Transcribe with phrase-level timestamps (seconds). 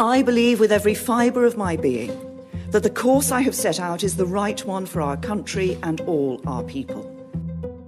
[0.00, 2.12] I believe with every fibre of my being
[2.70, 6.00] that the course I have set out is the right one for our country and
[6.02, 7.02] all our people.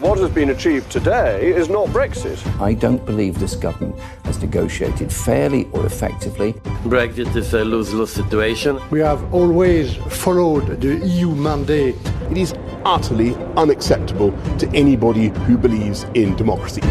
[0.01, 2.45] What has been achieved today is not Brexit.
[2.61, 6.55] I don't believe this government has negotiated fairly or effectively.
[6.83, 8.81] Brexit is a lose lose situation.
[8.91, 11.95] We have always followed the EU mandate.
[12.29, 12.55] It is
[12.85, 16.83] utterly unacceptable to anybody who believes in democracy.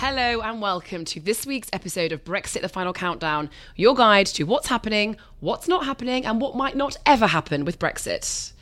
[0.00, 4.44] Hello and welcome to this week's episode of Brexit the Final Countdown, your guide to
[4.44, 8.52] what's happening, what's not happening, and what might not ever happen with Brexit.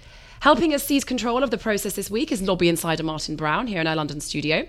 [0.42, 3.80] Helping us seize control of the process this week is lobby insider Martin Brown here
[3.80, 4.65] in our London studio.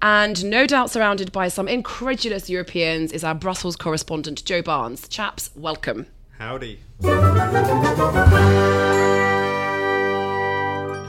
[0.00, 5.08] And no doubt surrounded by some incredulous Europeans is our Brussels correspondent Joe Barnes.
[5.08, 6.06] Chaps, welcome.
[6.38, 6.78] Howdy.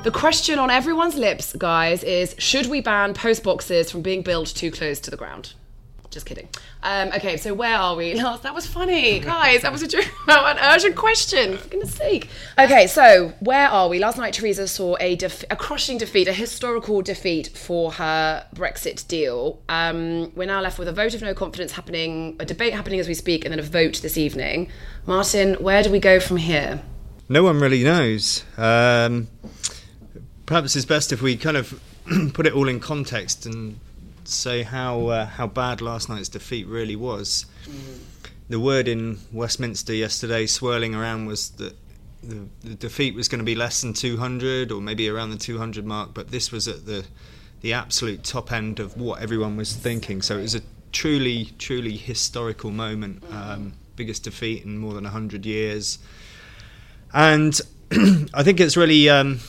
[0.04, 4.48] The question on everyone's lips, guys, is should we ban post boxes from being built
[4.48, 5.54] too close to the ground?
[6.10, 6.50] Just kidding.
[6.82, 8.14] Um, okay, so where are we?
[8.22, 9.62] Last, that was funny, guys.
[9.62, 11.56] That was a, an urgent question.
[11.56, 12.30] For goodness sake.
[12.58, 14.00] Okay, so where are we?
[14.00, 19.08] Last night, Theresa saw a def- a crushing defeat, a historical defeat for her Brexit
[19.08, 19.62] deal.
[19.70, 23.08] Um, we're now left with a vote of no confidence happening, a debate happening as
[23.08, 24.72] we speak, and then a vote this evening.
[25.06, 26.82] Martin, where do we go from here?
[27.32, 28.44] No one really knows.
[28.58, 29.30] Um,
[30.52, 31.82] perhaps it's best if we kind of
[32.34, 33.80] put it all in context and
[34.26, 37.46] say how uh, how bad last night's defeat really was.
[37.64, 38.00] Mm.
[38.50, 41.74] The word in Westminster yesterday swirling around was that
[42.22, 45.86] the, the, defeat was going to be less than 200 or maybe around the 200
[45.86, 47.06] mark, but this was at the
[47.62, 50.22] the absolute top end of what everyone was thinking.
[50.22, 55.46] So it was a truly truly historical moment, um, biggest defeat in more than 100
[55.46, 55.98] years,
[57.14, 57.58] and
[58.34, 59.08] I think it's really.
[59.08, 59.40] Um,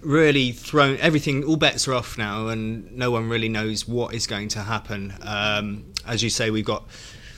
[0.00, 1.44] really thrown everything.
[1.44, 5.14] All bets are off now, and no one really knows what is going to happen.
[5.22, 6.84] Um, as you say, we've got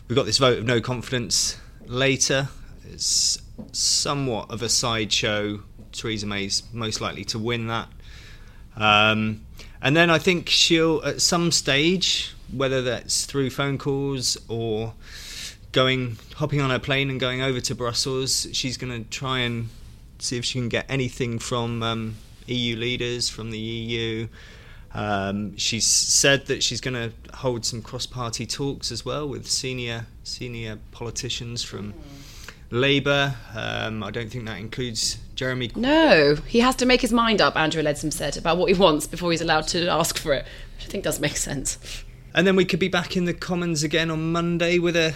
[0.08, 2.48] we've got this vote of no confidence later.
[2.90, 3.40] It's
[3.72, 5.60] somewhat of a sideshow.
[5.92, 7.88] Theresa May's most likely to win that.
[8.76, 9.42] Um,
[9.80, 14.94] and then I think she'll, at some stage, whether that's through phone calls or
[15.72, 19.68] going, hopping on her plane and going over to Brussels, she's going to try and
[20.18, 22.14] see if she can get anything from um,
[22.46, 24.28] EU leaders from the EU.
[24.94, 30.06] Um, she's said that she's going to hold some cross-party talks as well with senior
[30.22, 31.94] senior politicians from
[32.70, 33.34] Labour.
[33.56, 35.70] Um, I don't think that includes Jeremy.
[35.74, 37.56] No, he has to make his mind up.
[37.56, 40.44] Andrea Leadsom said about what he wants before he's allowed to ask for it,
[40.76, 42.04] which I think does make sense.
[42.34, 45.14] And then we could be back in the Commons again on Monday with a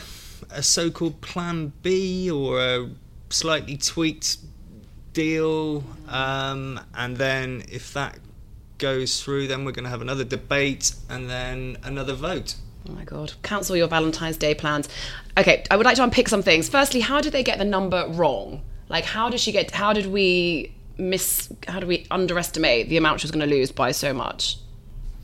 [0.51, 2.91] a so-called Plan B or a
[3.31, 4.39] slightly tweaked
[5.17, 5.83] deal.
[6.09, 8.19] Um, and then if that
[8.79, 12.55] goes through, then we're going to have another debate and then another vote.
[12.89, 13.33] Oh my God.
[13.43, 14.89] Cancel your Valentine's Day plans.
[15.39, 16.69] Okay, I would like to unpick some things.
[16.69, 18.63] Firstly, how did they get the number wrong?
[18.89, 23.21] Like, how did she get, how did we miss, how did we underestimate the amount
[23.21, 24.59] she was going to lose by so much?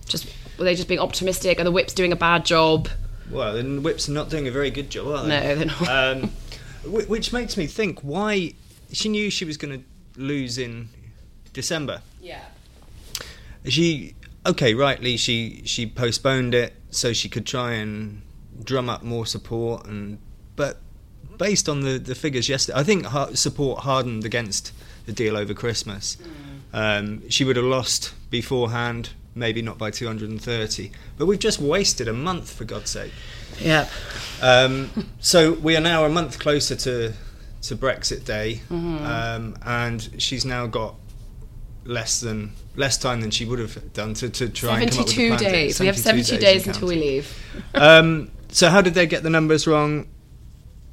[0.06, 0.26] Just,
[0.59, 1.60] were they just being optimistic?
[1.60, 2.88] Are the whips doing a bad job?
[3.30, 5.28] Well, the whips are not doing a very good job, are they?
[5.28, 5.88] No, they're not.
[5.88, 6.30] Um,
[6.86, 8.54] which makes me think why
[8.92, 10.88] she knew she was going to lose in
[11.53, 12.03] December.
[12.20, 12.44] Yeah.
[13.64, 14.14] She
[14.44, 18.22] okay, rightly she she postponed it so she could try and
[18.62, 20.19] drum up more support and
[20.56, 20.78] but
[21.38, 24.72] based on the the figures yesterday, I think support hardened against
[25.06, 26.16] the deal over Christmas.
[26.16, 26.28] Mm.
[26.74, 32.12] Um, she would have lost beforehand, maybe not by 230, but we've just wasted a
[32.12, 33.12] month for God's sake.
[33.60, 33.88] Yeah.
[34.41, 37.12] Um, so we are now a month closer to
[37.62, 39.05] to Brexit Day, mm-hmm.
[39.05, 40.95] um, and she's now got
[41.84, 45.06] less than less time than she would have done to, to try and come up
[45.06, 45.39] with a plan.
[45.39, 45.81] days.
[45.81, 47.65] We have 72 days, days until we leave.
[47.75, 50.09] um, so how did they get the numbers wrong?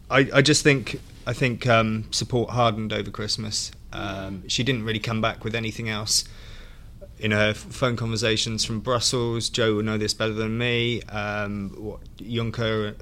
[0.10, 3.72] I, I just think I think um, support hardened over Christmas.
[3.94, 6.24] Um, she didn't really come back with anything else
[7.20, 11.02] in her phone conversations from Brussels, Joe will know this better than me.
[11.04, 12.96] Um, what Juncker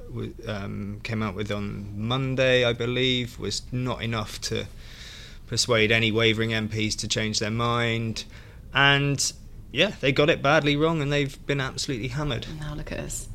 [0.47, 4.65] um, came out with on Monday, I believe, was not enough to
[5.45, 8.24] persuade any wavering MPs to change their mind.
[8.74, 9.31] And
[9.71, 12.47] yeah, they got it badly wrong and they've been absolutely hammered.
[12.59, 13.30] Now look at this.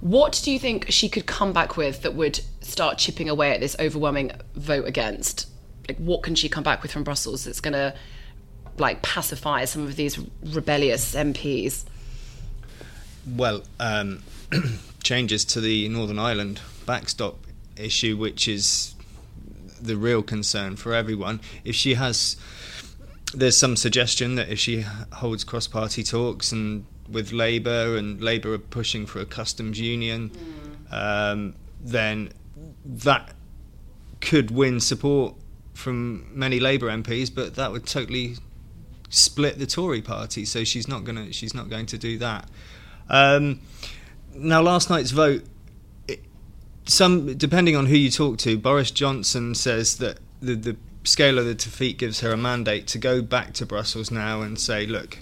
[0.00, 3.60] What do you think she could come back with that would start chipping away at
[3.60, 5.48] this overwhelming vote against?
[5.88, 7.94] Like, what can she come back with from Brussels that's going to
[8.80, 11.84] like pacify some of these rebellious MPs?
[13.36, 14.22] Well, um,
[15.02, 17.36] changes to the Northern Ireland backstop
[17.76, 18.94] issue, which is
[19.80, 21.40] the real concern for everyone.
[21.64, 22.36] If she has,
[23.34, 28.58] there's some suggestion that if she holds cross-party talks and with Labour and Labour are
[28.58, 30.92] pushing for a customs union, mm.
[30.92, 32.32] um, then
[32.84, 33.34] that
[34.20, 35.34] could win support
[35.74, 38.36] from many Labour MPs, but that would totally
[39.10, 40.44] split the Tory party.
[40.44, 42.48] So she's not going to she's not going to do that.
[43.08, 43.60] Um,
[44.34, 45.44] now, last night's vote,
[46.06, 46.20] it,
[46.84, 51.46] some depending on who you talk to, Boris Johnson says that the the scale of
[51.46, 55.18] the defeat gives her a mandate to go back to Brussels now and say, look,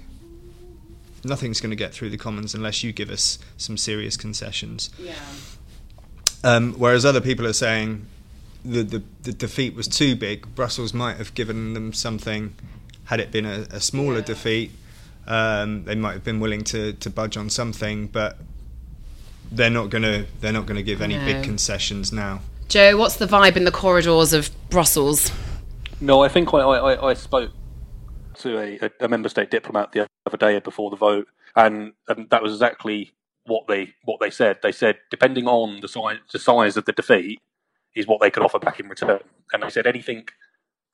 [1.25, 4.91] nothing's going to get through the Commons unless you give us some serious concessions.
[4.99, 5.15] Yeah.
[6.43, 8.07] Um, whereas other people are saying
[8.65, 10.55] the, the, the defeat was too big.
[10.55, 12.55] Brussels might have given them something
[13.07, 14.25] had it been a, a smaller Yeah.
[14.25, 14.71] defeat.
[15.27, 18.39] Um, they might have been willing to, to budge on something, but
[19.51, 21.25] they're not gonna they're not gonna give any No.
[21.25, 22.41] big concessions now.
[22.69, 25.31] Joe, what's the vibe in the corridors of Brussels?
[26.01, 27.53] No, I think I, I, I spoke
[28.39, 32.43] to a, a member state diplomat the other day before the vote, and, and that
[32.43, 33.13] was exactly
[33.47, 34.59] what they what they said.
[34.63, 37.41] They said depending on the size the size of the defeat
[37.95, 39.21] is what they could offer back in return,
[39.53, 40.29] and they said anything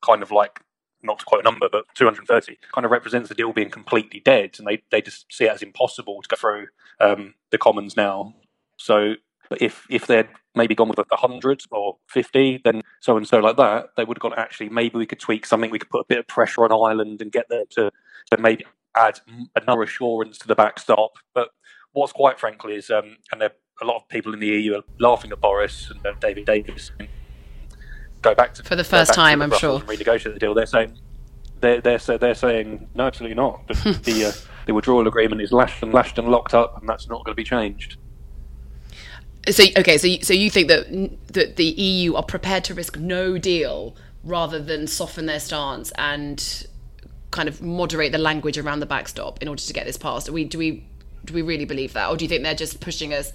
[0.03, 0.61] kind of like
[1.03, 4.57] not to quote a number, but 230 kind of represents the deal being completely dead,
[4.59, 6.67] and they, they just see it as impossible to go through
[7.01, 8.35] um, the Commons now.
[8.77, 9.15] So
[9.61, 13.57] if if they'd maybe gone with a hundred or fifty, then so and so like
[13.57, 14.35] that, they would have gone.
[14.37, 15.71] Actually, maybe we could tweak something.
[15.71, 17.91] We could put a bit of pressure on Ireland and get them to,
[18.31, 18.65] to maybe
[18.97, 19.21] add
[19.57, 21.13] another assurance to the backstop.
[21.35, 21.51] But
[21.93, 24.85] what's quite frankly is, um, and there, a lot of people in the EU are
[24.99, 26.93] laughing at Boris and uh, David Davis.
[28.23, 29.81] Go back to For the first time, the I'm sure.
[29.81, 30.55] and renegotiate the deal.
[30.55, 30.97] They're saying
[31.61, 33.67] they're they're they're saying no, absolutely not.
[33.67, 34.33] But the uh,
[34.67, 37.37] the withdrawal agreement is lashed and lashed and locked up, and that's not going to
[37.37, 37.97] be changed.
[39.51, 40.87] So okay, so you, so you think that
[41.33, 46.67] that the EU are prepared to risk no deal rather than soften their stance and
[47.33, 50.27] kind of moderate the language around the backstop in order to get this passed?
[50.27, 50.87] Do we do we
[51.25, 53.33] do we really believe that, or do you think they're just pushing us?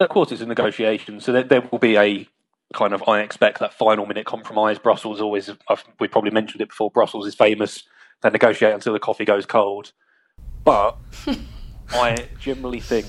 [0.00, 2.26] Of course, it's a negotiation, so there, there will be a
[2.74, 4.78] kind of I expect that final minute compromise.
[4.78, 6.90] Brussels always, I've, we probably mentioned it before.
[6.90, 7.84] Brussels is famous;
[8.22, 9.92] they negotiate until the coffee goes cold.
[10.64, 10.96] But
[11.90, 13.06] I generally think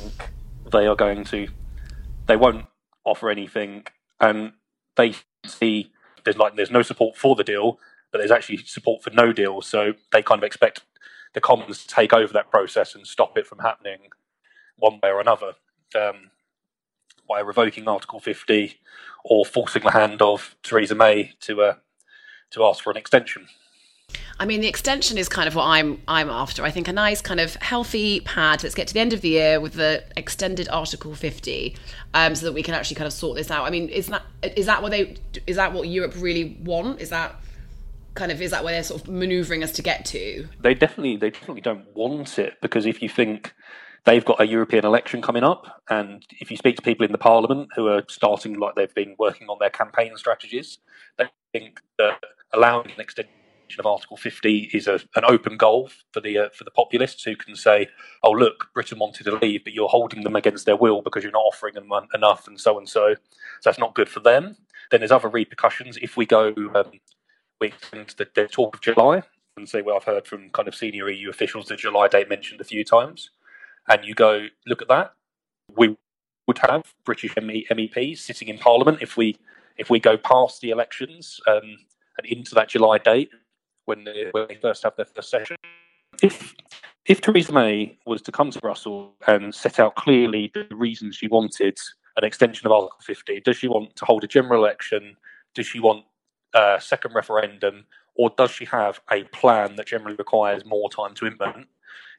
[0.71, 1.47] they are going to,
[2.27, 2.65] they won't
[3.03, 3.85] offer anything,
[4.19, 4.53] and
[4.95, 5.15] they
[5.45, 5.91] see
[6.23, 7.79] there's like there's no support for the deal,
[8.11, 9.61] but there's actually support for no deal.
[9.61, 10.81] So they kind of expect
[11.33, 13.99] the Commons to take over that process and stop it from happening
[14.77, 15.53] one way or another.
[15.95, 16.31] Um,
[17.29, 18.79] by revoking Article 50
[19.23, 21.75] or forcing the hand of Theresa May to uh,
[22.51, 23.47] to ask for an extension.
[24.39, 26.63] I mean, the extension is kind of what I'm I'm after.
[26.63, 28.63] I think a nice kind of healthy pad.
[28.63, 31.75] Let's get to the end of the year with the extended Article 50,
[32.13, 33.65] um, so that we can actually kind of sort this out.
[33.65, 36.99] I mean, is that is that what they is that what Europe really want?
[36.99, 37.35] Is that
[38.15, 40.47] kind of is that where they're sort of manoeuvring us to get to?
[40.61, 43.53] They definitely they definitely don't want it because if you think
[44.05, 47.17] they've got a European election coming up, and if you speak to people in the
[47.17, 50.79] Parliament who are starting like they've been working on their campaign strategies,
[51.17, 52.23] they think that
[52.53, 53.33] allowing an extension
[53.77, 57.35] of Article 50 is a, an open goal for the uh, for the populists who
[57.35, 57.87] can say,
[58.23, 61.31] "Oh, look, Britain wanted to leave, but you're holding them against their will because you're
[61.31, 63.13] not offering them en- enough, and so and so."
[63.61, 64.55] So that's not good for them.
[64.89, 66.53] Then there's other repercussions if we go.
[66.73, 66.99] Um,
[67.61, 69.23] we extend the, the talk of July
[69.55, 72.61] and say, "Well, I've heard from kind of senior EU officials the July date mentioned
[72.61, 73.29] a few times,"
[73.89, 75.13] and you go, "Look at that."
[75.75, 75.97] We
[76.47, 79.37] would have British MEPs sitting in Parliament if we
[79.77, 81.77] if we go past the elections um,
[82.17, 83.29] and into that July date
[83.85, 85.55] when they, when they first have their first session.
[86.21, 86.53] If
[87.05, 91.27] if Theresa May was to come to Brussels and set out clearly the reasons she
[91.27, 91.77] wanted
[92.17, 95.15] an extension of Article 50, does she want to hold a general election?
[95.55, 96.05] Does she want
[96.53, 97.85] a second referendum?
[98.15, 101.67] Or does she have a plan that generally requires more time to implement?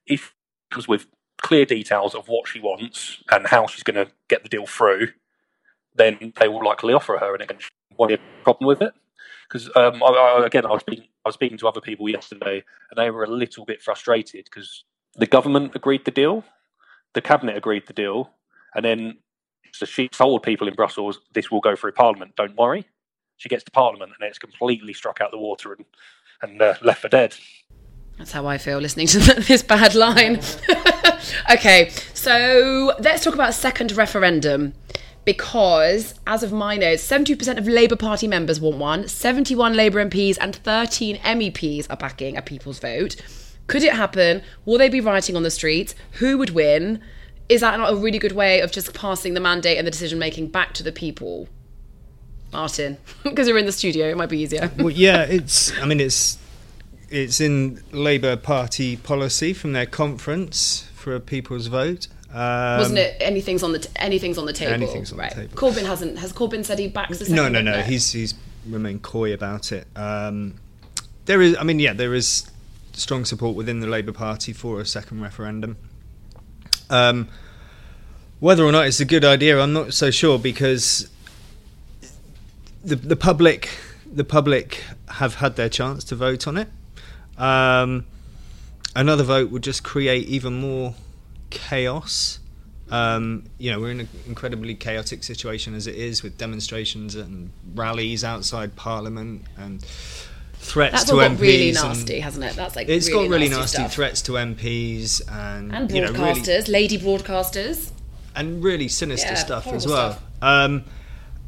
[0.06, 0.34] If
[0.70, 1.06] comes with
[1.40, 5.08] clear details of what she wants and how she's going to get the deal through,
[5.94, 7.70] then they will likely offer her an extension.
[7.96, 8.94] What the problem with it?
[9.48, 10.00] Because um,
[10.44, 13.30] again, I was speaking, I was speaking to other people yesterday, and they were a
[13.30, 14.84] little bit frustrated because
[15.16, 16.44] the government agreed the deal,
[17.14, 18.30] the cabinet agreed the deal,
[18.74, 19.18] and then
[19.72, 22.36] so she told people in Brussels this will go through Parliament.
[22.36, 22.86] Don't worry.
[23.36, 25.84] She gets to Parliament, and it's completely struck out the water and
[26.42, 27.34] and uh, left for dead.
[28.18, 29.18] That's how I feel listening to
[29.48, 30.40] this bad line.
[31.52, 34.74] okay, so let's talk about second referendum.
[35.24, 40.38] Because, as of my notes, 70% of Labour Party members want one, 71 Labour MPs
[40.40, 43.16] and 13 MEPs are backing a people's vote.
[43.66, 44.42] Could it happen?
[44.64, 45.94] Will they be writing on the streets?
[46.12, 47.02] Who would win?
[47.48, 50.18] Is that not a really good way of just passing the mandate and the decision
[50.18, 51.48] making back to the people?
[52.52, 54.70] Martin, because you're in the studio, it might be easier.
[54.78, 55.70] well, yeah, it's.
[55.78, 56.38] I mean, it's
[57.10, 62.06] it's in Labour Party policy from their conference for a people's vote.
[62.32, 64.72] Um, Wasn't it anything's on the t- anything's on the table?
[64.72, 65.32] Anything's on the right.
[65.32, 65.56] table.
[65.56, 67.82] Corbyn hasn't has Corbyn said he backs the second No, no, no.
[67.82, 68.34] He's he's
[68.66, 69.86] remained coy about it.
[69.96, 70.54] Um,
[71.24, 72.50] there is, I mean, yeah, there is
[72.92, 75.76] strong support within the Labour Party for a second referendum.
[76.88, 77.28] Um,
[78.38, 81.10] whether or not it's a good idea, I'm not so sure because
[82.84, 83.70] the the public
[84.12, 86.68] the public have had their chance to vote on it.
[87.38, 88.06] Um,
[88.96, 90.94] another vote would just create even more
[91.50, 92.38] chaos.
[92.90, 97.50] Um, you know, we're in an incredibly chaotic situation as it is with demonstrations and
[97.74, 99.80] rallies outside Parliament and
[100.54, 101.30] threats That's to all MPs.
[101.30, 102.56] got really nasty, hasn't it?
[102.56, 106.12] That's like It's really got really nasty, nasty threats to MPs and and you know,
[106.12, 107.92] broadcasters, really, lady broadcasters.
[108.34, 110.12] and really sinister Yeah, stuff as well.
[110.12, 110.22] stuff.
[110.42, 110.84] Um,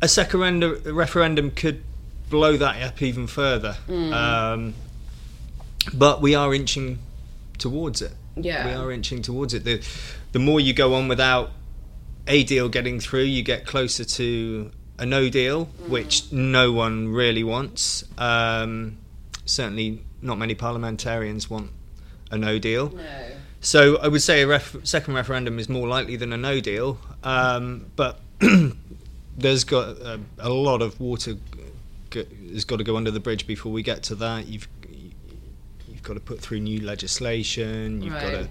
[0.01, 1.83] a second render- referendum could
[2.31, 3.77] blow that up even further.
[3.89, 4.13] Mm.
[4.13, 4.75] Um,
[5.93, 6.99] but we are inching
[7.59, 8.13] towards it.
[8.37, 8.67] Yeah.
[8.67, 9.65] We are inching towards it.
[9.65, 9.83] The,
[10.33, 11.51] the more you go on without
[12.27, 15.89] a deal getting through, you get closer to a no deal, Mm.
[15.89, 18.05] which no one really wants.
[18.19, 18.97] Um,
[19.45, 21.71] certainly, not many parliamentarians want
[22.31, 22.91] a no deal.
[22.91, 23.03] No.
[23.61, 26.99] So I would say a ref- second referendum is more likely than a no deal,
[27.23, 28.21] um, but
[29.37, 31.35] there's got a, a lot of water
[32.11, 34.47] g- has got to go under the bridge before we get to that.
[34.47, 34.69] You've
[36.03, 38.03] you've got to put through new legislation.
[38.03, 38.49] You've got to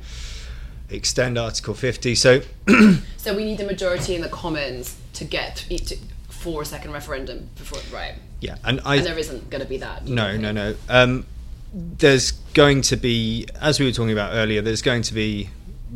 [0.90, 2.16] extend Article 50.
[2.16, 2.42] So
[3.18, 5.98] So we need the majority in the Commons to get to,
[6.30, 8.16] for a second referendum before right.
[8.40, 10.08] yeah, and I and there isn't going to be that.
[10.08, 10.76] No, no, no.
[10.88, 11.26] Um,
[11.74, 15.50] there's going to be, as we were talking about earlier, there's going to be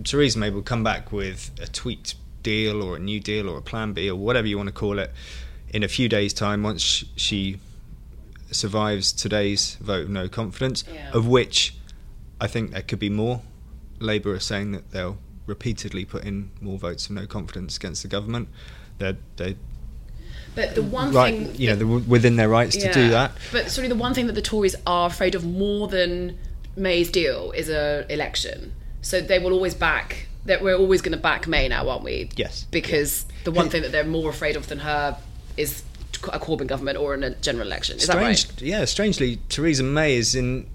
[0.04, 3.62] Theresa May will come back with a tweaked deal or a new deal or a
[3.62, 5.12] plan B or whatever you want to call it
[5.70, 7.60] in a few days' time once she
[8.52, 11.12] survives today's vote of no confidence, Yeah.
[11.12, 11.76] of which
[12.40, 13.42] I think there could be more.
[14.00, 18.08] Labour are saying that they'll repeatedly put in more votes of no confidence against the
[18.08, 18.50] government.
[18.98, 19.56] They're, they're
[20.56, 23.32] But the one right, thing, you know, they're within their rights to do that.
[23.52, 26.38] But sorry, the one thing that the Tories are afraid of more than
[26.76, 28.74] May's deal is a election.
[29.02, 30.28] So they will always back.
[30.46, 32.30] That we're always going to back May now, aren't we?
[32.36, 32.66] Yes.
[32.70, 35.18] Because the one thing that they're more afraid of than her
[35.58, 35.84] is
[36.18, 37.98] a Corbyn government or in a general election.
[37.98, 38.62] Is that right?
[38.62, 38.86] Yeah.
[38.86, 40.68] Strangely, Theresa May is in.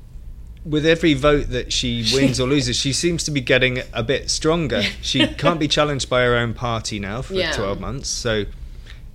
[0.63, 4.29] With every vote that she wins or loses, she seems to be getting a bit
[4.31, 4.83] stronger.
[5.01, 7.53] She can't be challenged by her own party now for Yeah.
[7.53, 8.45] 12 months, so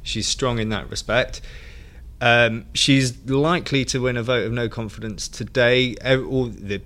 [0.02, 1.42] she's strong in that respect.
[2.20, 5.96] Um, she's likely to win a vote of no confidence today.
[6.04, 6.82] All the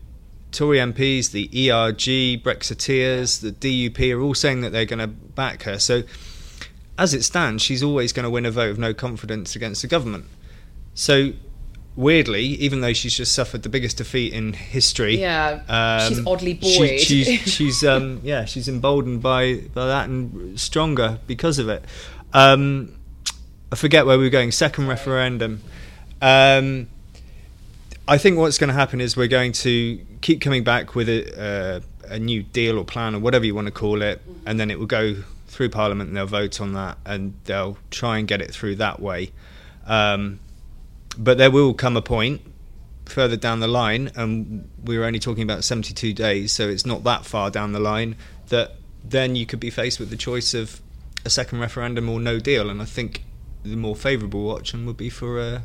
[0.52, 5.64] Tory MPs, the ERG, Brexiteers, the DUP are all saying that they're going to back
[5.64, 5.80] her.
[5.80, 6.04] So,
[7.00, 9.88] as it stands, she's always going to win a vote of no confidence against the
[9.88, 10.26] government.
[10.94, 11.32] So,
[11.96, 16.78] weirdly, even though she's just suffered the biggest defeat in history, Yeah, she's oddly she-
[16.78, 17.00] buoyed.
[17.00, 21.84] she's she's um, yeah, she's emboldened by by that and stronger because of it.
[22.34, 22.96] Um,
[23.72, 24.52] I forget where we were going.
[24.52, 25.62] Second referendum.
[26.22, 26.88] Um,
[28.08, 31.82] I think what's going to happen is we're going to keep coming back with a,
[32.10, 34.72] uh, a new deal or plan or whatever you want to call it, and then
[34.72, 35.16] it will go
[35.50, 39.00] through Parliament and they'll vote on that and they'll try and get it through that
[39.00, 39.32] way.
[39.86, 40.40] Um,
[41.18, 42.42] but there will come a point
[43.06, 47.04] further down the line, and we were only talking about 72 days, so it's not
[47.04, 48.16] that far down the line,
[48.50, 50.80] that then you could be faced with the choice of
[51.26, 52.70] a second referendum or no deal.
[52.70, 53.24] And I think
[53.64, 55.64] the more favourable option would be for a,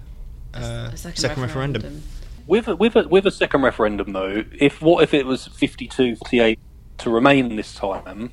[0.55, 2.03] a, A second, referendum.
[2.47, 6.17] With a, with a with a second referendum though, if what if it was 52,
[6.17, 6.59] 48
[6.99, 8.33] to remain this time,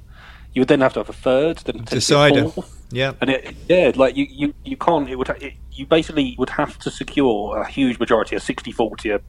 [0.53, 2.67] you would then have to have a third, then potentially a Decider.
[2.91, 3.13] Yeah.
[3.22, 5.10] And it, yeah, like you, you, you can't.
[5.10, 5.29] It would.
[5.29, 9.22] It, you basically would have to secure a huge majority, a 60-40, a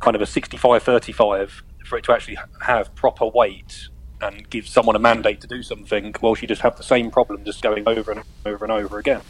[0.00, 1.50] kind of a 65-35,
[1.84, 3.88] for it to actually have proper weight
[4.22, 6.14] and give someone a mandate to do something.
[6.22, 9.20] Whilst you just have the same problem just going over and over and over again.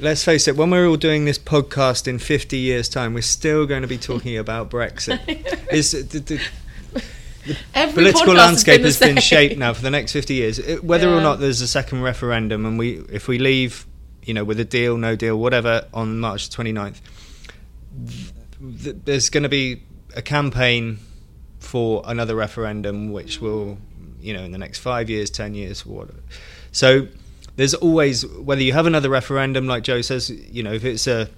[0.00, 3.66] Let's face it, when we're all doing this podcast in 50 years' time, we're still
[3.66, 5.18] going to be talking about Brexit.
[5.72, 6.40] Is the, the
[7.74, 9.48] Every political landscape has has been been the same.
[9.48, 10.58] shaped now for the next 50 years.
[10.58, 13.86] It- Whether or not there's a second referendum, and we, if we leave,
[14.24, 17.00] you know, with a deal, no deal, whatever, on March 29th,
[18.82, 19.82] th- there's going to be
[20.16, 20.98] a campaign
[21.58, 23.78] for another referendum, which will,
[24.20, 26.18] you know, in the next five years, ten years, whatever.
[26.72, 27.08] So
[27.56, 31.28] there's always whether you have another referendum, like Joe says, you know, if it's a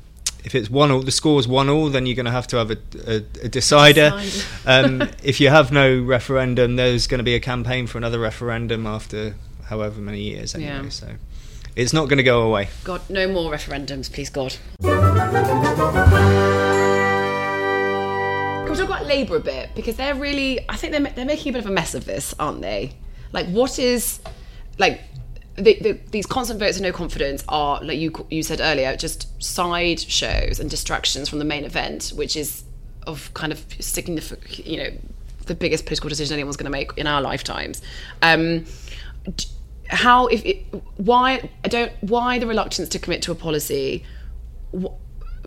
[0.44, 2.70] if it's one all, the score's one all, then you're going to have to have
[2.70, 4.20] a, a, a decider.
[4.66, 8.86] Um, if you have no referendum, there's going to be a campaign for another referendum
[8.86, 9.34] after
[9.66, 10.70] however many years anyway.
[10.70, 10.88] Yeah.
[10.88, 11.14] So
[11.76, 12.68] it's not going to go away.
[12.84, 14.56] God, no more referendums, please, God.
[14.82, 14.90] Can
[18.70, 19.70] we talk about Labour a bit?
[19.74, 22.34] Because they're really, I think they're, they're making a bit of a mess of this,
[22.38, 22.94] aren't they?
[23.32, 24.20] Like, what is
[24.78, 25.00] like
[25.56, 29.42] the, the, these constant votes of no confidence are like you you said earlier, just
[29.42, 32.64] side shows and distractions from the main event, which is
[33.06, 34.90] of kind of significant, you know,
[35.46, 37.82] the biggest political decision anyone's going to make in our lifetimes.
[38.22, 38.64] Um,
[39.88, 40.64] how if it,
[40.96, 44.04] why I don't why the reluctance to commit to a policy?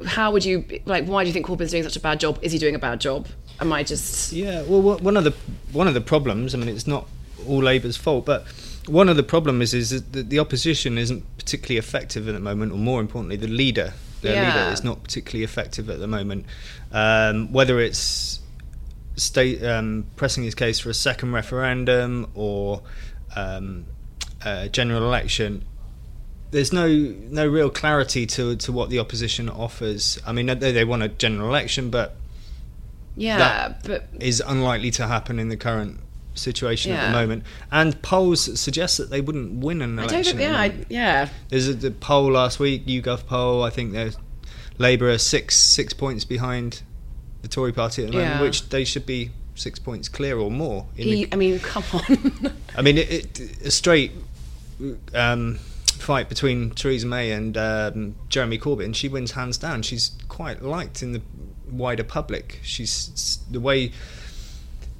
[0.05, 1.05] How would you like?
[1.05, 2.37] Why do you think Corbyn's doing such a bad job?
[2.41, 3.27] Is he doing a bad job?
[3.59, 4.61] Am I just yeah?
[4.63, 5.33] Well, one of the
[5.71, 6.53] one of the problems.
[6.53, 7.07] I mean, it's not
[7.47, 8.45] all Labour's fault, but
[8.87, 12.71] one of the problems is, is that the opposition isn't particularly effective at the moment,
[12.71, 14.47] or more importantly, the leader, their yeah.
[14.47, 16.45] leader, is not particularly effective at the moment.
[16.91, 18.39] Um, whether it's
[19.15, 22.81] state um, pressing his case for a second referendum or
[23.35, 23.85] um,
[24.43, 25.65] a general election,
[26.51, 30.19] there's no no real clarity to to what the opposition offers.
[30.25, 32.15] I mean, they, they want a general election, but
[33.15, 35.99] yeah, but is unlikely to happen in the current
[36.35, 37.05] situation yeah.
[37.05, 37.43] at the moment.
[37.71, 40.39] And polls suggest that they wouldn't win an election.
[40.39, 41.29] yeah, I, yeah.
[41.49, 43.63] There's a the poll last week, YouGov poll.
[43.63, 44.17] I think there's
[44.77, 46.81] Labour are six six points behind
[47.41, 48.41] the Tory Party at the moment, yeah.
[48.41, 50.85] which they should be six points clear or more.
[50.95, 52.53] He, the, I mean, come on.
[52.75, 54.11] I mean, it, it, a straight
[55.13, 58.93] um, fight between Theresa May and um, Jeremy Corbyn.
[58.93, 59.81] She wins hands down.
[59.81, 61.21] She's quite liked in the
[61.71, 62.59] wider public.
[62.63, 63.91] She's the way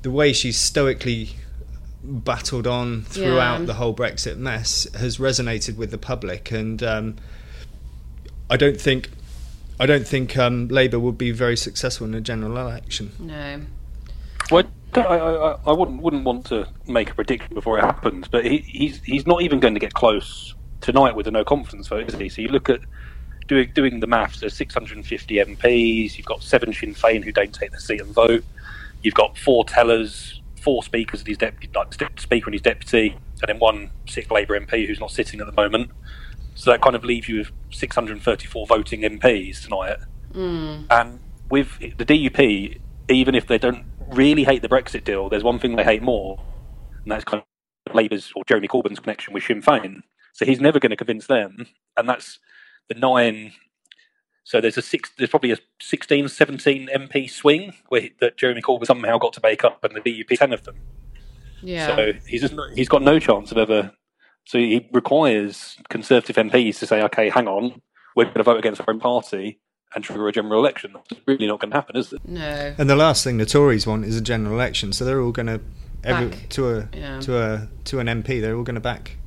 [0.06, 1.32] the way she's stoically
[2.04, 3.66] battled on throughout yeah.
[3.66, 7.16] the whole Brexit mess has resonated with the public, and um,
[8.48, 9.10] I don't think
[9.80, 13.14] I don't think um, Labour would be very successful in a general election.
[13.18, 13.62] No.
[14.52, 18.46] Well, I, I, I, wouldn't wouldn't want to make a prediction before it happens, but
[18.46, 22.08] he, he's he's not even going to get close tonight with a no confidence vote,
[22.10, 22.30] is he?
[22.30, 22.82] So you look at
[23.48, 24.40] doing doing the maths.
[24.40, 26.16] There's 650 MPs.
[26.16, 28.46] You've got seven Sinn Féin who don't take the seat and vote.
[29.06, 33.48] You've got four tellers, four speakers and his deputy, like speaker and his deputy, and
[33.48, 35.92] then one sick Labour MP who's not sitting at the moment.
[36.56, 39.98] So that kind of leaves you with 634 voting MPs tonight.
[40.34, 40.88] Mm.
[40.90, 41.20] And
[41.52, 45.76] with the DUP, even if they don't really hate the Brexit deal, there's one thing
[45.76, 46.42] they hate more,
[47.04, 47.44] and that's kind
[47.86, 50.02] of Labour's or Jeremy Corbyn's connection with Sinn Féin.
[50.34, 52.40] So he's never going to convince them, and that's
[52.90, 53.54] the nine
[54.46, 58.86] so there's a six, there's probably a 16, 17 MP swing where that Jeremy Corbyn
[58.86, 60.76] somehow got to make up, and the DUP ten of them.
[61.64, 61.96] Yeah.
[61.96, 63.92] So he's just, he's got no chance of ever.
[64.46, 67.82] So he requires Conservative MPs to say, okay, hang on,
[68.16, 69.60] we're going to vote against our own party
[69.96, 70.94] and trigger a general election.
[70.94, 72.22] That's really not going to happen, is it?
[72.28, 72.76] No.
[72.78, 75.48] And the last thing the Tories want is a general election, so they're all going
[75.48, 75.62] to
[76.04, 77.20] every, to a yeah.
[77.22, 78.40] to a to an MP.
[78.42, 79.18] They're all going to back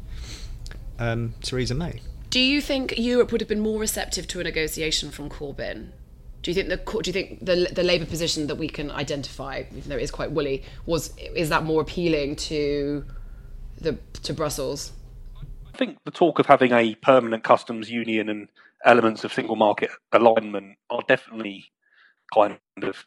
[1.01, 2.03] um, Theresa May.
[2.31, 5.93] Do you think Europe would have been more receptive to a negotiation from Corbyn?
[6.43, 9.65] Do you think the do you think the the Labour position that we can identify,
[9.71, 13.05] even though it is quite woolly, was is that more appealing to
[13.81, 14.93] the to Brussels?
[15.73, 18.49] I think the talk of having a permanent customs union and
[18.85, 21.71] elements of single market alignment are definitely
[22.33, 23.07] kind of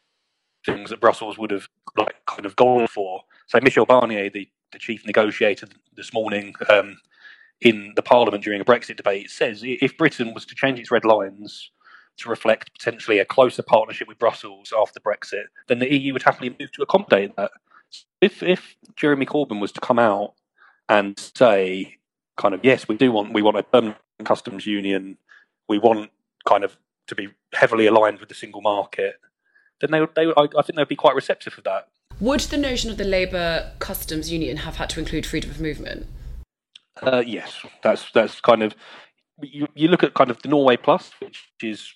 [0.66, 3.22] things that Brussels would have like kind of gone for.
[3.48, 6.98] So Michel Barnier, the, the chief negotiator this morning, um,
[7.62, 11.06] in the Parliament during a Brexit debate says if Britain was to change its red
[11.06, 11.72] lines
[12.18, 16.56] to reflect potentially a closer partnership with Brussels after Brexit, then the EU would happily
[16.60, 17.52] move to accommodate that.
[18.20, 20.34] If if Jeremy Corbyn was to come out
[20.90, 21.98] and say,
[22.38, 25.18] kind of, yes, we do want we want a permanent customs union,
[25.68, 26.10] we want
[26.48, 29.16] kind of to be heavily aligned with the single market,
[29.82, 31.90] then they they I, I think they'd be quite receptive of that.
[32.20, 36.08] Would the notion of the Labour customs union have had to include freedom of movement?
[37.02, 38.76] Uh, yes, that's that's kind of
[39.42, 41.94] you, you look at kind of the Norway Plus, which is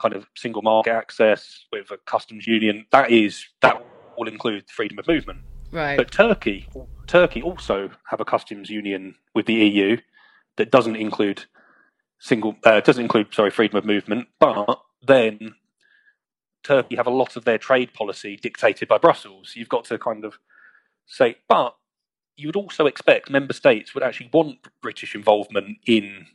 [0.00, 2.86] kind of single market access with a customs union.
[2.92, 3.84] That is that
[4.16, 5.40] will include freedom of movement.
[5.70, 5.96] Right.
[5.96, 6.68] But Turkey,
[7.06, 9.98] Turkey also have a customs union with the EU
[10.56, 11.44] that doesn't include
[12.18, 14.28] single uh, doesn't include sorry freedom of movement.
[14.38, 15.54] But then
[16.62, 19.52] Turkey have a lot of their trade policy dictated by Brussels.
[19.54, 20.38] You've got to kind of
[21.06, 21.76] say, but
[22.38, 26.26] you would also expect member states would actually want British involvement in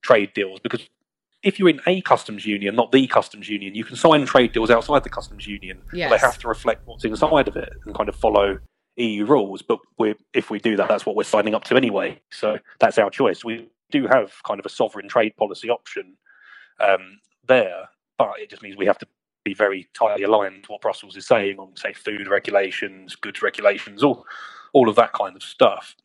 [0.00, 0.88] trade deals because
[1.42, 4.70] if you're in a customs union, not the customs union, you can sign trade deals
[4.70, 5.80] outside the customs union.
[5.92, 6.10] Yes.
[6.10, 8.58] They have to reflect what's inside of it and kind of follow
[8.96, 9.62] EU rules.
[9.62, 9.78] But
[10.32, 12.20] if we do that, that's what we're signing up to anyway.
[12.30, 13.44] So that's our choice.
[13.44, 16.16] We do have kind of a sovereign trade policy option
[16.80, 19.06] um, there, but it just means we have to
[19.44, 24.02] be very tightly aligned to what Brussels is saying on, say, food regulations, goods regulations,
[24.02, 24.26] all
[24.72, 25.96] all of that kind of stuff.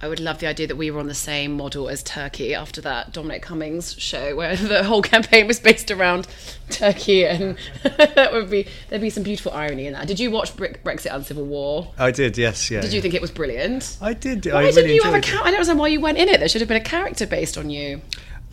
[0.00, 2.80] I would love the idea that we were on the same model as Turkey after
[2.82, 6.28] that Dominic Cummings show, where the whole campaign was based around
[6.70, 10.06] Turkey, and that would be there'd be some beautiful irony in that.
[10.06, 11.92] Did you watch Brexit Uncivil War?
[11.98, 12.80] I did, yes, yeah.
[12.80, 13.98] Did you think it was brilliant?
[14.00, 14.46] I did.
[14.46, 15.26] Why I didn't really you have a enjoyed it.
[15.26, 15.42] character?
[15.42, 16.38] I don't understand why you went in it.
[16.38, 18.00] There should have been a character based on you.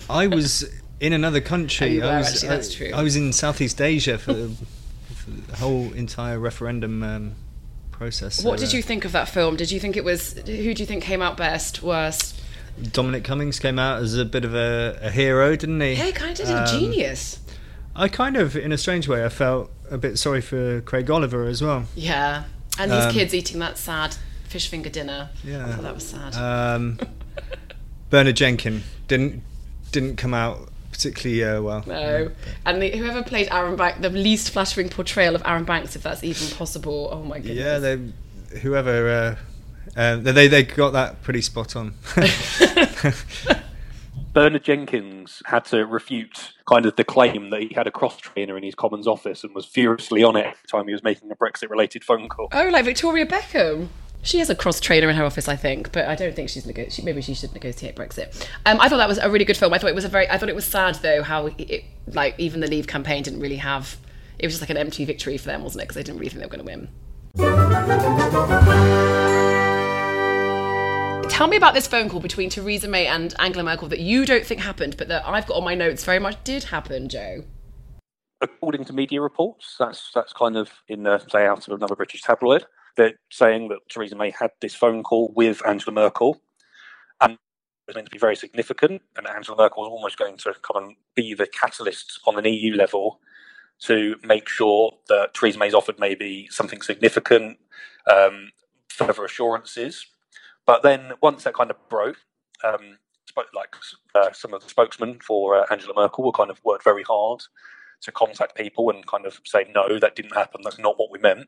[0.09, 0.67] I was
[0.99, 1.87] in another country.
[1.87, 2.91] Oh, you were, I was, actually, that's I, true.
[2.95, 4.55] I was in Southeast Asia for the,
[5.13, 7.35] for the whole entire referendum um,
[7.97, 8.43] process.
[8.43, 9.55] What so, did uh, you think of that film?
[9.55, 10.33] Did you think it was?
[10.33, 12.41] Who do you think came out best, worst?
[12.91, 15.93] Dominic Cummings came out as a bit of a, a hero, didn't he?
[15.93, 16.55] Yeah, he kind of did.
[16.55, 17.39] Um, genius.
[17.95, 21.45] I kind of, in a strange way, I felt a bit sorry for Craig Oliver
[21.45, 21.85] as well.
[21.95, 22.43] Yeah,
[22.77, 24.17] and his um, kids eating that sad
[24.49, 25.29] fish finger dinner.
[25.43, 25.65] Yeah.
[25.65, 26.35] I thought that was sad.
[26.35, 26.99] Um,
[28.09, 29.41] Bernard Jenkin didn't
[29.91, 31.83] didn't come out particularly uh, well.
[31.85, 32.31] no,
[32.65, 36.23] and the, whoever played Arron Banks, the least flattering portrayal of Arron Banks, if that's
[36.23, 37.09] even possible.
[37.11, 37.57] Oh my goodness.
[37.57, 37.99] Yeah, they,
[38.59, 41.95] whoever uh, uh, they they got that pretty spot on.
[44.33, 48.57] Bernard Jenkins had to refute kind of the claim that he had a cross trainer
[48.57, 51.35] in his Commons office and was furiously on it every time he was making a
[51.35, 52.49] Brexit related phone call.
[52.51, 53.87] Oh, like Victoria Beckham.
[54.25, 56.65] She has a cross trainer in her office, I think, but I don't think she's
[56.65, 58.47] nego- she, maybe she should negotiate Brexit.
[58.65, 59.71] Um, I thought that was a really good film.
[59.71, 60.27] I thought it was a very.
[60.27, 63.57] I thought it was sad though how it, like even the Leave campaign didn't really
[63.57, 63.97] have.
[64.39, 65.85] It was just like an empty victory for them, wasn't it?
[65.85, 66.89] Because they didn't really think they were going to win.
[71.29, 74.43] Tell me about this phone call between Theresa May and Angela Merkel that you don't
[74.43, 77.43] think happened, but that I've got on my notes very much did happen, Joe.
[78.41, 82.65] According to media reports, that's that's kind of in the layout of another British tabloid.
[82.97, 86.41] They're saying that Theresa May had this phone call with Angela Merkel,
[87.21, 87.39] and it
[87.87, 89.01] was meant to be very significant.
[89.17, 92.73] And Angela Merkel was almost going to come and be the catalyst on an EU
[92.75, 93.19] level
[93.81, 97.59] to make sure that Theresa May's offered maybe something significant,
[98.09, 98.51] um,
[98.89, 100.05] further assurances.
[100.65, 102.17] But then once that kind of broke,
[102.63, 102.97] um,
[103.53, 103.75] like
[104.15, 107.41] uh, some of the spokesmen for uh, Angela Merkel were kind of worked very hard
[108.01, 110.61] to contact people and kind of say no, that didn't happen.
[110.63, 111.47] That's not what we meant.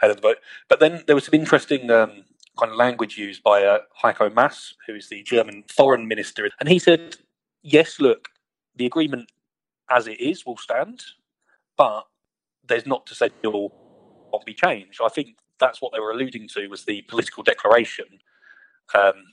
[0.00, 0.38] Ahead of the vote.
[0.68, 2.24] But then there was some interesting um,
[2.58, 6.68] kind of language used by uh, Heiko Maas, who is the German foreign minister, and
[6.68, 7.16] he said,
[7.62, 8.28] "Yes, look,
[8.76, 9.30] the agreement
[9.90, 11.02] as it is will stand,
[11.76, 12.06] but
[12.66, 13.72] there's not to say it will
[14.32, 18.06] won't be changed." I think that's what they were alluding to was the political declaration.
[18.94, 19.24] Um,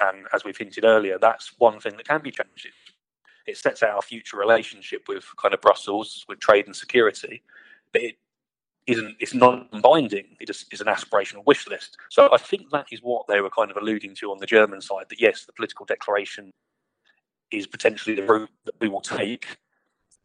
[0.00, 2.66] and as we've hinted earlier, that's one thing that can be changed.
[2.66, 2.72] It,
[3.46, 7.42] it sets out our future relationship with kind of Brussels, with trade and security,
[7.92, 8.16] but it
[8.86, 9.16] isn't.
[9.18, 10.36] It's non-binding.
[10.40, 11.96] It is, is an aspirational wish list.
[12.10, 14.80] So I think that is what they were kind of alluding to on the German
[14.80, 15.06] side.
[15.08, 16.52] That yes, the political declaration
[17.50, 19.58] is potentially the route that we will take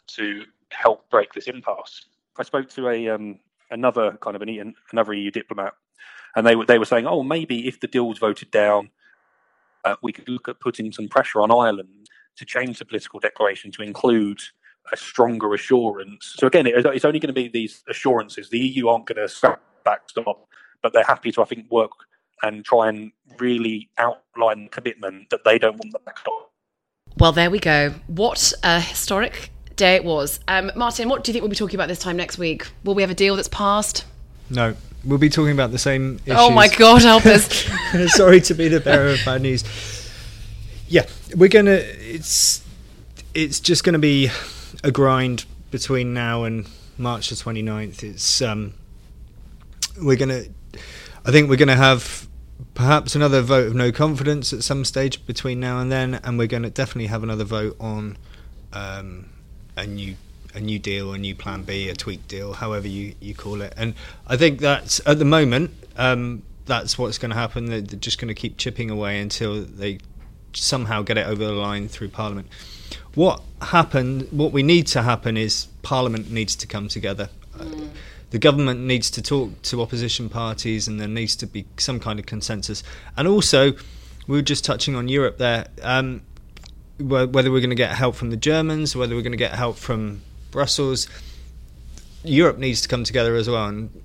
[0.08, 2.06] to help break this impasse.
[2.38, 5.74] I spoke to a um, another kind of an, another EU diplomat,
[6.36, 8.90] and they were they were saying, oh, maybe if the deal was voted down,
[9.86, 13.72] uh, we could look at putting some pressure on Ireland to change the political declaration
[13.72, 14.40] to include
[14.92, 16.36] a stronger assurance.
[16.38, 18.50] So again, it's only going to be these assurances.
[18.50, 20.48] The EU aren't going to scrap backstop,
[20.82, 21.92] but they're happy to, I think, work
[22.44, 26.52] and try and really outline commitment that they don't want the backstop.
[27.18, 27.94] Well, there we go.
[28.08, 30.40] What a historic day it was.
[30.48, 32.68] Um, Martin, what do you think we'll be talking about this time next week?
[32.84, 34.06] Will we have a deal that's passed?
[34.50, 36.38] No, we'll be talking about the same issues.
[36.38, 37.68] Oh my God, help us.
[38.14, 39.64] Sorry to be the bearer of bad news.
[40.88, 41.72] Yeah, we're gonna.
[41.72, 42.64] It's
[43.34, 44.30] it's just gonna be
[44.84, 48.04] a grind between now and March the 29th.
[48.04, 48.74] It's um,
[50.02, 50.44] we're gonna.
[51.26, 52.28] I think we're gonna have
[52.74, 56.48] perhaps another vote of no confidence at some stage between now and then, and we're
[56.48, 58.18] gonna definitely have another vote on
[58.74, 59.30] um,
[59.76, 60.16] a new
[60.54, 63.74] a new deal, a new plan B, a tweak deal, however you, you call it.
[63.78, 63.94] And
[64.28, 67.66] I think that's at the moment um, that's what's going to happen.
[67.66, 70.00] They're, they're just going to keep chipping away until they
[70.54, 72.48] somehow get it over the line through Parliament.
[73.16, 74.28] What happened?
[74.32, 77.30] What we need to happen is Parliament needs to come together.
[77.60, 77.66] Uh,
[78.30, 82.20] the government needs to talk to opposition parties, and there needs to be some kind
[82.20, 82.84] of consensus.
[83.18, 83.74] And also,
[84.28, 85.68] we were just touching on Europe there.
[85.82, 86.22] Um,
[87.00, 89.76] whether we're going to get help from the Germans, whether we're going to get help
[89.76, 90.22] from
[90.52, 91.08] Brussels,
[92.24, 94.02] Europe needs to come together as well, and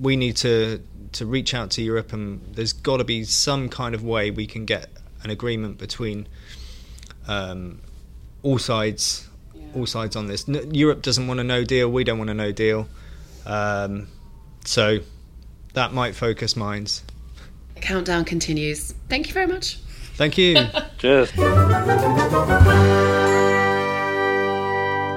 [0.00, 2.12] we need to to reach out to Europe.
[2.12, 4.88] And there's got to be some kind of way we can get
[5.22, 6.26] an agreement between
[7.28, 7.80] um,
[8.42, 9.62] all sides, yeah.
[9.74, 10.48] all sides on this.
[10.48, 11.90] N- Europe doesn't want a no deal.
[11.90, 12.88] We don't want a no deal.
[13.46, 14.08] Um,
[14.64, 14.98] so
[15.74, 17.02] that might focus minds.
[17.74, 18.92] The countdown continues.
[19.08, 19.76] Thank you very much.
[20.14, 20.56] Thank you.
[20.98, 21.30] Cheers.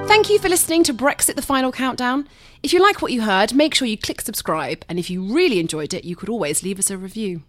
[0.06, 2.26] Thank you for listening to Brexit the Final Countdown.
[2.62, 5.60] If you like what you heard, make sure you click subscribe, and if you really
[5.60, 7.42] enjoyed it, you could always leave us a review.